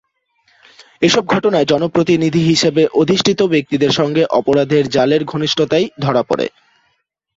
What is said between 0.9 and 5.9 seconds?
এসব ঘটনায় জনপ্রতিনিধি হিসেবে অধিষ্ঠিত ব্যক্তিদের সঙ্গে অপরাধের জালের ঘনিষ্ঠতাই